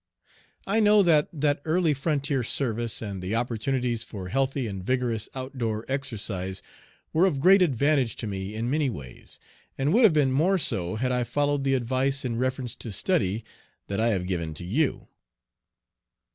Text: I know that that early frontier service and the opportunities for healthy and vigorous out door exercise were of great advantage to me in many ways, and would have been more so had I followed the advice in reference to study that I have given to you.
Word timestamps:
I 0.65 0.79
know 0.79 1.03
that 1.03 1.29
that 1.31 1.61
early 1.63 1.93
frontier 1.93 2.41
service 2.41 3.03
and 3.03 3.21
the 3.21 3.35
opportunities 3.35 4.01
for 4.01 4.29
healthy 4.29 4.65
and 4.65 4.83
vigorous 4.83 5.29
out 5.35 5.59
door 5.59 5.85
exercise 5.87 6.63
were 7.13 7.27
of 7.27 7.39
great 7.39 7.61
advantage 7.61 8.15
to 8.15 8.25
me 8.25 8.55
in 8.55 8.67
many 8.67 8.89
ways, 8.89 9.39
and 9.77 9.93
would 9.93 10.03
have 10.03 10.11
been 10.13 10.31
more 10.31 10.57
so 10.57 10.95
had 10.95 11.11
I 11.11 11.23
followed 11.23 11.63
the 11.63 11.75
advice 11.75 12.25
in 12.25 12.37
reference 12.39 12.73
to 12.77 12.91
study 12.91 13.43
that 13.89 13.99
I 13.99 14.07
have 14.07 14.25
given 14.25 14.55
to 14.55 14.65
you. 14.65 15.07